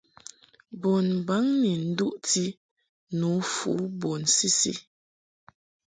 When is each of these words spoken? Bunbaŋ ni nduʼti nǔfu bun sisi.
Bunbaŋ 0.81 1.43
ni 1.61 1.71
nduʼti 1.87 2.45
nǔfu 3.19 3.71
bun 3.99 4.21
sisi. 4.35 4.73